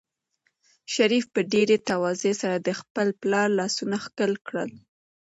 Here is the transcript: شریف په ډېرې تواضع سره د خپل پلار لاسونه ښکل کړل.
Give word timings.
شریف 0.93 1.25
په 1.33 1.41
ډېرې 1.53 1.77
تواضع 1.89 2.33
سره 2.41 2.57
د 2.59 2.69
خپل 2.79 3.07
پلار 3.21 3.47
لاسونه 3.59 3.95
ښکل 4.05 4.31
کړل. 4.47 4.69